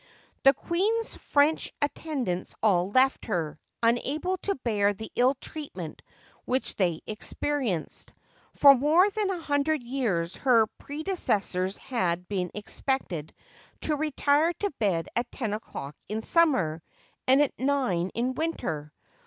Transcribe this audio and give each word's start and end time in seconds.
The 0.41 0.55
queen's 0.55 1.13
French 1.15 1.71
attendants 1.79 2.55
all 2.63 2.89
left 2.89 3.25
her, 3.25 3.59
unable 3.83 4.35
to 4.39 4.55
bear 4.55 4.95
the 4.95 5.11
ill 5.15 5.35
treatment 5.35 6.01
which 6.43 6.73
they 6.75 7.01
experienced. 7.05 8.11
For 8.55 8.73
more 8.73 9.07
than 9.11 9.29
a 9.29 9.37
hundred 9.37 9.83
years 9.83 10.37
her 10.37 10.65
predecessors 10.79 11.77
had 11.77 12.27
been 12.27 12.49
expected 12.55 13.31
to 13.81 13.95
retire 13.95 14.53
to 14.53 14.71
bed 14.79 15.07
at 15.15 15.31
ten 15.31 15.53
o'clock 15.53 15.95
in 16.09 16.23
summer, 16.23 16.81
and 17.27 17.39
at 17.39 17.53
nine 17.59 18.09
in 18.15 18.33
winter. 18.33 18.91